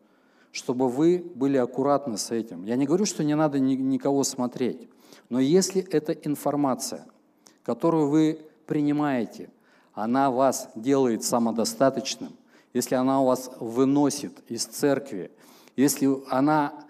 [0.52, 2.64] чтобы вы были аккуратны с этим.
[2.66, 4.90] Я не говорю, что не надо никого смотреть,
[5.30, 7.06] но если эта информация,
[7.64, 9.50] которую вы принимаете,
[9.94, 12.34] она вас делает самодостаточным,
[12.74, 15.32] если она у вас выносит из церкви,
[15.76, 16.85] если она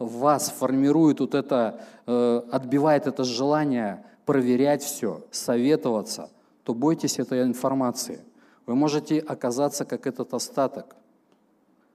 [0.00, 6.30] в вас формирует вот это, э, отбивает это желание проверять все, советоваться,
[6.64, 8.24] то бойтесь этой информации.
[8.66, 10.96] Вы можете оказаться как этот остаток.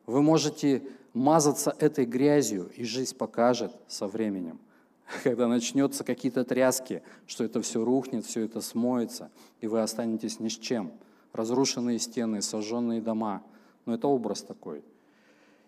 [0.06, 4.60] Вы можете мазаться этой грязью, и жизнь покажет со временем,
[5.24, 10.50] когда начнется какие-то тряски, что это все рухнет, все это смоется, и вы останетесь ни
[10.50, 10.92] с чем.
[11.34, 13.42] Разрушенные стены, сожженные дома.
[13.86, 14.84] Но это образ такой.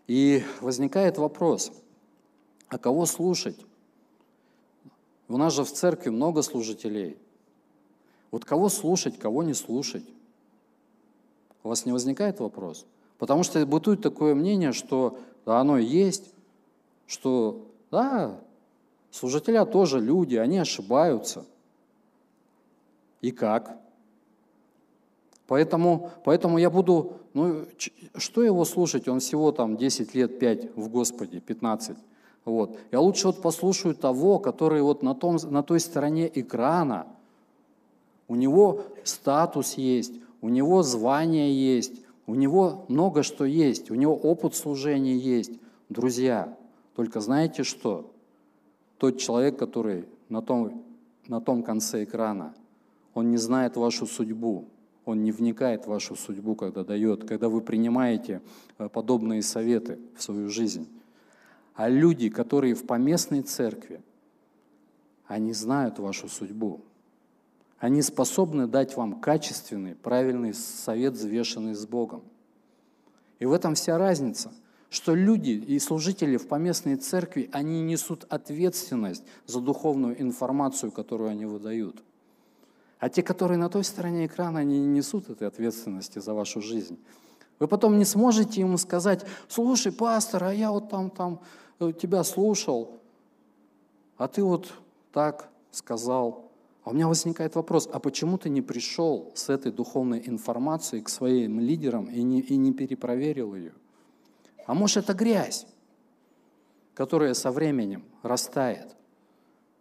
[0.07, 1.71] И возникает вопрос,
[2.69, 3.57] а кого слушать?
[5.27, 7.17] У нас же в церкви много служителей.
[8.31, 10.05] Вот кого слушать, кого не слушать?
[11.63, 12.85] У вас не возникает вопрос?
[13.17, 16.33] Потому что бытует такое мнение, что да, оно есть,
[17.07, 18.39] что да,
[19.11, 21.45] служителя тоже люди, они ошибаются.
[23.21, 23.77] И как?
[25.47, 27.65] Поэтому, поэтому я буду, ну,
[28.15, 29.07] что его слушать?
[29.07, 31.97] Он всего там 10 лет, 5 в Господе, 15.
[32.47, 32.79] Вот.
[32.93, 37.07] Я лучше вот послушаю того, который вот на, том, на той стороне экрана.
[38.29, 44.15] У него статус есть, у него звание есть, у него много что есть, у него
[44.15, 45.51] опыт служения есть.
[45.89, 46.57] Друзья,
[46.95, 48.09] только знаете что?
[48.97, 50.85] Тот человек, который на том,
[51.27, 52.53] на том конце экрана,
[53.13, 54.69] он не знает вашу судьбу,
[55.03, 58.41] он не вникает в вашу судьбу, когда дает, когда вы принимаете
[58.77, 60.87] э, подобные советы в свою жизнь.
[61.77, 64.01] А люди, которые в поместной церкви,
[65.27, 66.81] они знают вашу судьбу.
[67.77, 72.23] Они способны дать вам качественный, правильный совет, взвешенный с Богом.
[73.37, 74.51] И в этом вся разница,
[74.89, 81.45] что люди и служители в поместной церкви, они несут ответственность за духовную информацию, которую они
[81.45, 82.03] выдают.
[82.97, 86.97] А те, которые на той стороне экрана, они не несут этой ответственности за вашу жизнь.
[87.59, 91.39] Вы потом не сможете ему сказать, слушай, пастор, а я вот там, там
[91.79, 92.99] тебя слушал,
[94.17, 94.73] а ты вот
[95.11, 96.51] так сказал.
[96.83, 101.09] А у меня возникает вопрос, а почему ты не пришел с этой духовной информацией к
[101.09, 103.73] своим лидерам и не, и не перепроверил ее?
[104.65, 105.67] А может, это грязь,
[106.93, 108.95] которая со временем растает?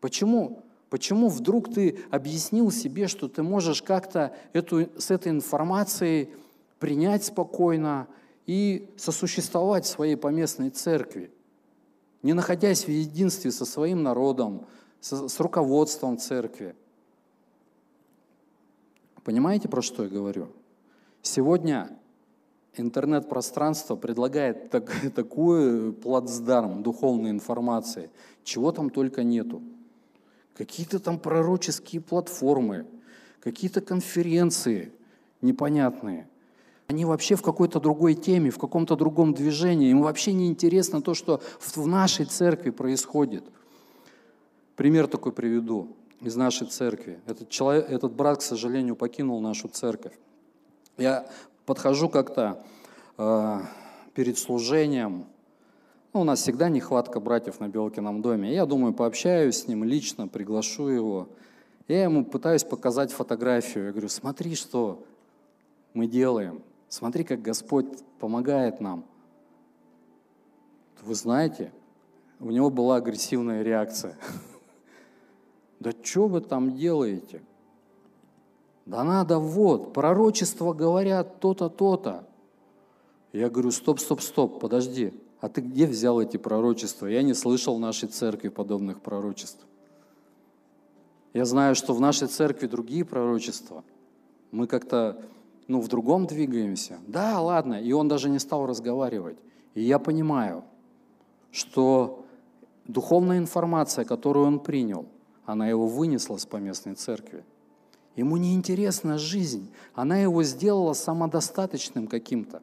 [0.00, 6.30] Почему Почему вдруг ты объяснил себе, что ты можешь как-то эту, с этой информацией
[6.78, 8.06] принять спокойно
[8.46, 11.32] и сосуществовать в своей поместной церкви,
[12.22, 14.66] не находясь в единстве со своим народом,
[15.00, 16.74] с, руководством церкви?
[19.24, 20.48] Понимаете, про что я говорю?
[21.22, 21.90] Сегодня
[22.74, 28.10] интернет-пространство предлагает так, такой плацдарм духовной информации,
[28.44, 29.62] чего там только нету
[30.56, 32.86] какие-то там пророческие платформы,
[33.40, 34.92] какие-то конференции
[35.42, 36.28] непонятные.
[36.88, 39.90] Они вообще в какой-то другой теме, в каком-то другом движении.
[39.90, 43.44] Им вообще не интересно то, что в нашей церкви происходит.
[44.76, 47.20] Пример такой приведу из нашей церкви.
[47.26, 50.12] Этот, человек, этот брат, к сожалению, покинул нашу церковь.
[50.96, 51.28] Я
[51.64, 52.62] подхожу как-то
[53.18, 53.60] э,
[54.14, 55.26] перед служением,
[56.16, 58.54] ну, у нас всегда нехватка братьев на Белкином доме.
[58.54, 61.28] Я думаю, пообщаюсь с ним лично, приглашу его.
[61.88, 63.84] Я ему пытаюсь показать фотографию.
[63.84, 65.04] Я говорю, смотри, что
[65.92, 66.62] мы делаем.
[66.88, 67.86] Смотри, как Господь
[68.18, 69.04] помогает нам.
[71.02, 71.72] Вы знаете,
[72.40, 74.16] у него была агрессивная реакция.
[75.78, 77.42] Да что вы там делаете?
[78.86, 82.26] Да надо вот, пророчества говорят то-то, то-то.
[83.34, 85.12] Я говорю, стоп, стоп, стоп, подожди.
[85.40, 87.06] А ты где взял эти пророчества?
[87.06, 89.66] Я не слышал в нашей церкви подобных пророчеств.
[91.34, 93.84] Я знаю, что в нашей церкви другие пророчества.
[94.52, 95.22] Мы как-то
[95.68, 96.98] ну, в другом двигаемся.
[97.06, 97.74] Да, ладно.
[97.74, 99.38] И он даже не стал разговаривать.
[99.74, 100.64] И я понимаю,
[101.50, 102.24] что
[102.86, 105.06] духовная информация, которую он принял,
[105.44, 107.44] она его вынесла с поместной церкви.
[108.16, 109.70] Ему не интересна жизнь.
[109.94, 112.62] Она его сделала самодостаточным каким-то.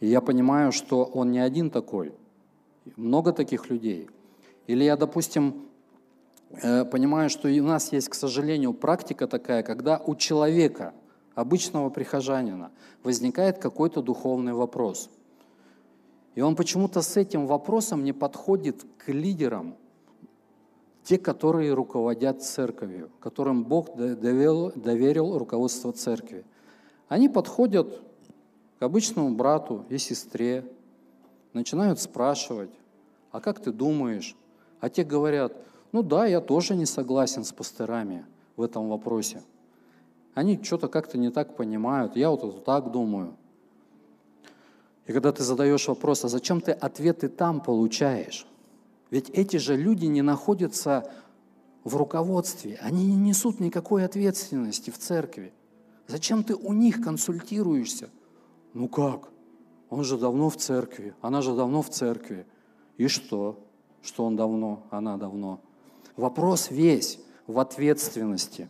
[0.00, 2.12] И я понимаю, что он не один такой.
[2.96, 4.08] Много таких людей.
[4.66, 5.66] Или я, допустим,
[6.50, 10.92] э, понимаю, что у нас есть, к сожалению, практика такая, когда у человека,
[11.36, 12.72] обычного прихожанина,
[13.04, 15.10] возникает какой-то духовный вопрос.
[16.34, 19.76] И он почему-то с этим вопросом не подходит к лидерам,
[21.04, 26.44] те, которые руководят церковью, которым Бог доверил, доверил руководство церкви.
[27.08, 28.02] Они подходят
[28.80, 30.64] к обычному брату и сестре,
[31.52, 32.70] начинают спрашивать,
[33.30, 34.34] а как ты думаешь?
[34.80, 35.52] А те говорят,
[35.92, 38.24] ну да, я тоже не согласен с пастырами
[38.56, 39.42] в этом вопросе.
[40.36, 43.34] Они что-то как-то не так понимают, я вот, так думаю.
[45.06, 48.46] И когда ты задаешь вопрос, а зачем ты ответы там получаешь?
[49.10, 51.10] Ведь эти же люди не находятся
[51.84, 55.54] в руководстве, они не несут никакой ответственности в церкви.
[56.06, 58.10] Зачем ты у них консультируешься?
[58.74, 59.30] Ну как?
[59.88, 62.44] Он же давно в церкви, она же давно в церкви.
[62.98, 63.58] И что?
[64.02, 65.60] Что он давно, она давно.
[66.14, 68.68] Вопрос весь в ответственности.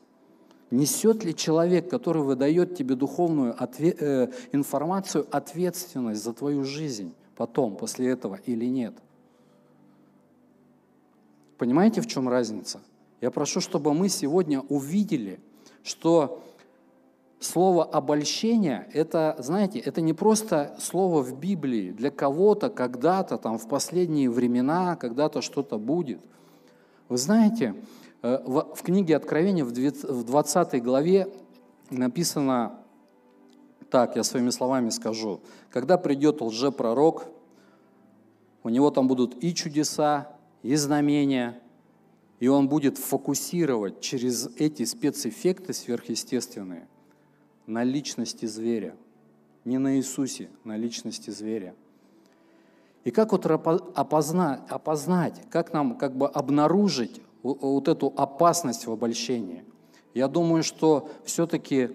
[0.71, 7.77] Несет ли человек, который выдает тебе духовную отве- э, информацию, ответственность за твою жизнь потом,
[7.77, 8.95] после этого или нет?
[11.57, 12.81] Понимаете, в чем разница?
[13.21, 15.39] Я прошу, чтобы мы сегодня увидели,
[15.85, 16.43] что
[17.39, 23.69] слово обольщение, это, знаете, это не просто слово в Библии для кого-то, когда-то, там, в
[23.69, 26.21] последние времена, когда-то что-то будет.
[27.09, 27.75] Вы знаете,
[28.27, 31.29] в книге Откровения в 20 главе
[31.91, 32.81] написано
[33.91, 35.41] так, я своими словами скажу.
[35.71, 37.27] Когда придет лжепророк,
[38.65, 41.61] у него там будут и чудеса, и знамения,
[42.41, 46.89] и он будет фокусировать через эти спецэффекты сверхъестественные
[47.67, 48.97] на личности зверя.
[49.65, 51.75] Не на Иисусе, на личности зверя.
[53.05, 59.65] И как вот опознать, опознать, как нам как бы обнаружить вот эту опасность в обольщении?
[60.15, 61.91] Я думаю, что все-таки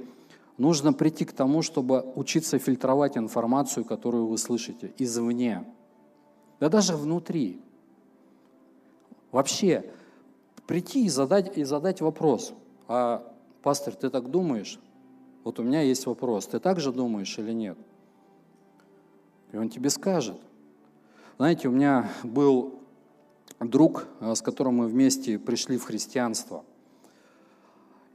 [0.57, 5.65] нужно прийти к тому, чтобы учиться фильтровать информацию, которую вы слышите извне,
[6.59, 7.59] да даже внутри.
[9.31, 9.91] Вообще,
[10.67, 12.53] прийти и задать, и задать вопрос,
[12.87, 13.33] а,
[13.63, 14.79] пастор, ты так думаешь?
[15.43, 17.77] Вот у меня есть вопрос, ты так же думаешь или нет?
[19.51, 20.37] И он тебе скажет.
[21.37, 22.80] Знаете, у меня был
[23.69, 26.63] друг, э, с которым мы вместе пришли в христианство.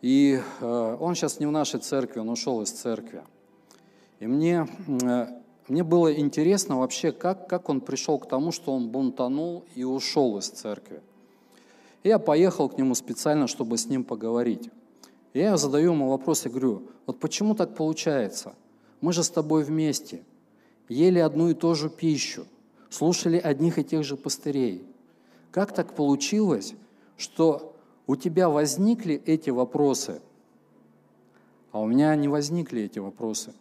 [0.02, 3.22] И э, он сейчас не в нашей церкви, он ушел из церкви.
[4.20, 5.26] И мне, э,
[5.68, 10.38] мне было интересно вообще, как, как он пришел к тому, что он бунтанул и ушел
[10.38, 11.00] из церкви.
[12.02, 14.70] И я поехал к нему специально, чтобы с ним поговорить.
[15.32, 18.54] И я задаю ему вопрос и говорю, вот почему так получается?
[19.00, 20.22] Мы же с тобой вместе,
[20.88, 22.46] ели одну и ту же пищу,
[22.90, 24.85] слушали одних и тех же пастырей.
[25.56, 26.74] Как так получилось,
[27.16, 27.74] что
[28.06, 30.20] у тебя возникли эти вопросы,
[31.72, 33.54] а у меня не возникли эти вопросы.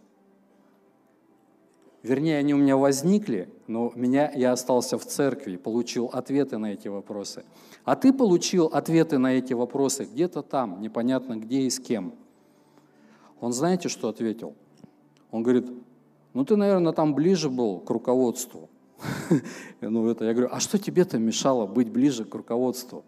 [2.04, 6.89] Вернее, они у меня возникли, но меня, я остался в церкви, получил ответы на эти
[6.89, 7.46] вопросы.
[7.86, 12.14] А ты получил ответы на эти вопросы где-то там, непонятно где и с кем.
[13.39, 14.54] Он знаете, что ответил?
[15.32, 15.68] Он говорит,
[16.34, 18.68] ну ты, наверное, там ближе был к руководству.
[19.82, 23.04] Ну, это я говорю, а что тебе-то мешало быть ближе к руководству?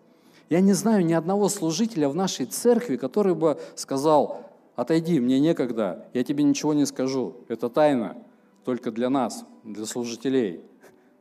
[0.49, 6.05] Я не знаю ни одного служителя в нашей церкви, который бы сказал, отойди, мне некогда,
[6.13, 8.17] я тебе ничего не скажу, это тайна,
[8.63, 10.61] только для нас, для служителей.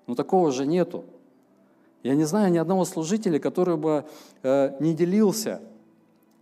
[0.06, 1.04] Но такого же нету.
[2.02, 4.04] Я не знаю ни одного служителя, который бы
[4.42, 5.60] э, не делился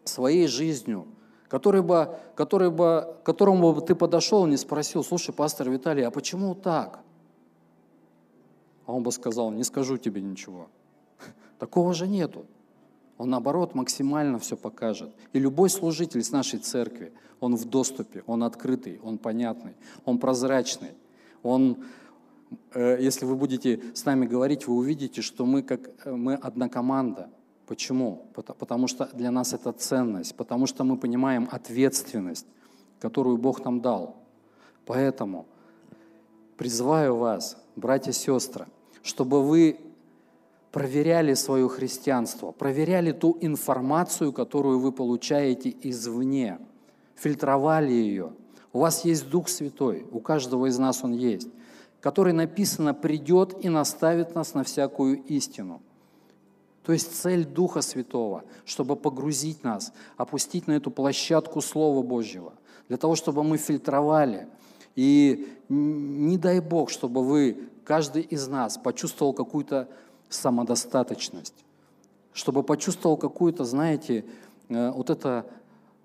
[0.05, 1.07] своей жизнью,
[1.49, 6.11] который бы, который бы, которому бы ты подошел и не спросил, слушай, пастор Виталий, а
[6.11, 7.01] почему так?
[8.87, 10.69] А он бы сказал, не скажу тебе ничего.
[11.59, 12.47] Такого же нету.
[13.17, 15.11] Он, наоборот, максимально все покажет.
[15.33, 19.75] И любой служитель с нашей церкви, он в доступе, он открытый, он понятный,
[20.05, 20.93] он прозрачный.
[21.43, 21.85] Он,
[22.73, 26.69] э, если вы будете с нами говорить, вы увидите, что мы, как, э, мы одна
[26.69, 27.31] команда.
[27.67, 28.27] Почему?
[28.35, 32.47] Потому что для нас это ценность, потому что мы понимаем ответственность,
[32.99, 34.17] которую Бог нам дал.
[34.87, 35.47] Поэтому
[36.57, 38.67] призываю вас, братья и сестры,
[39.05, 39.79] чтобы вы
[40.73, 46.59] проверяли свое христианство, проверяли ту информацию, которую вы получаете извне,
[47.15, 48.33] фильтровали ее.
[48.73, 51.49] У вас есть Дух Святой, у каждого из нас он есть,
[52.01, 55.83] который написано придет и наставит нас на всякую истину.
[56.83, 62.55] То есть цель Духа Святого, чтобы погрузить нас, опустить на эту площадку Слова Божьего,
[62.89, 64.49] для того, чтобы мы фильтровали.
[64.97, 69.89] И не дай Бог, чтобы вы, каждый из нас, почувствовал какую-то
[70.29, 71.65] самодостаточность,
[72.33, 74.25] чтобы почувствовал какую-то, знаете,
[74.69, 75.47] э, вот это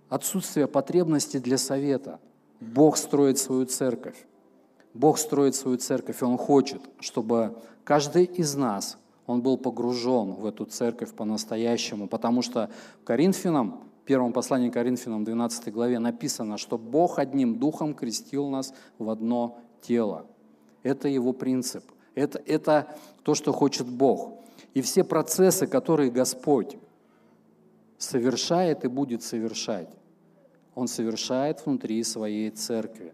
[0.10, 2.20] отсутствие потребности для совета.
[2.60, 4.26] Бог строит свою церковь.
[4.94, 10.46] Бог строит свою церковь, и Он хочет, чтобы каждый из нас, он был погружен в
[10.48, 12.72] эту церковь по-настоящему, потому что
[13.04, 13.80] Коринфянам,
[14.10, 20.26] первом послании Коринфянам, 12 главе написано, что Бог одним духом крестил нас в одно тело.
[20.82, 21.84] Это Его принцип–
[22.16, 22.88] это, это
[23.22, 24.34] то, что хочет Бог.
[24.74, 26.76] И все процессы, которые Господь
[28.00, 29.90] совершает и будет совершать,
[30.74, 33.14] Он совершает внутри своей церкви.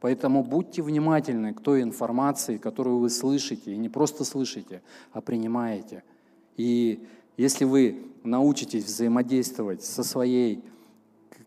[0.00, 4.80] Поэтому будьте внимательны к той информации, которую вы слышите, и не просто слышите,
[5.10, 6.04] а принимаете.
[6.56, 7.04] И
[7.36, 10.64] если вы научитесь взаимодействовать со своей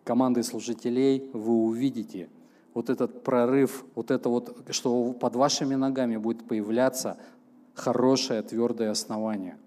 [0.04, 2.30] командой служителей, вы увидите–
[2.74, 7.18] вот этот прорыв, вот это вот, что под вашими ногами будет появляться
[7.74, 9.58] хорошее, твердое основание.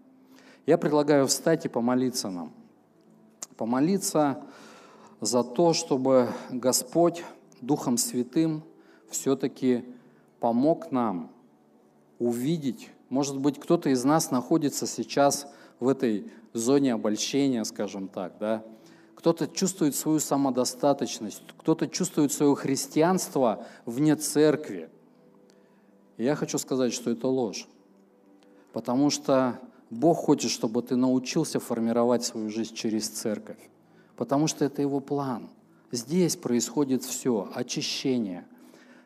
[0.66, 2.52] Я предлагаю встать и помолиться нам.
[3.56, 4.42] Помолиться
[5.20, 7.24] за то, чтобы Господь
[7.60, 8.62] Духом Святым
[9.10, 9.84] все-таки
[10.40, 11.30] помог нам
[12.18, 15.46] увидеть, может быть, кто-то из нас находится сейчас
[15.80, 18.64] в этой зоне обольщения, скажем так, да,
[19.14, 24.90] кто-то чувствует свою самодостаточность, кто-то чувствует свое христианство вне церкви.
[26.16, 27.68] И я хочу сказать, что это ложь.
[28.72, 29.60] Потому что
[29.90, 33.58] Бог хочет, чтобы ты научился формировать свою жизнь через церковь.
[34.16, 35.50] Потому что это Его план.
[35.92, 38.46] Здесь происходит все, очищение,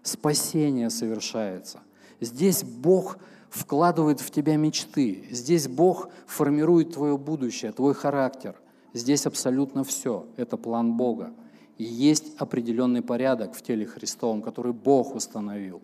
[0.02, 1.80] спасение совершается.
[2.20, 3.18] Здесь Бог
[3.50, 5.24] вкладывает в тебя мечты.
[5.30, 8.54] Здесь Бог формирует твое будущее, твой характер.
[8.92, 10.26] Здесь абсолютно все.
[10.36, 11.32] Это план Бога.
[11.78, 15.82] И есть определенный порядок в теле Христовом, который Бог установил.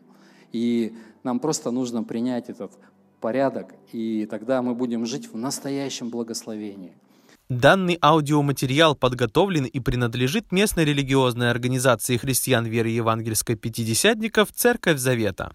[0.53, 2.73] И нам просто нужно принять этот
[3.21, 6.95] порядок, и тогда мы будем жить в настоящем благословении.
[7.49, 15.55] Данный аудиоматериал подготовлен и принадлежит местной религиозной организации христиан веры евангельской пятидесятников «Церковь Завета».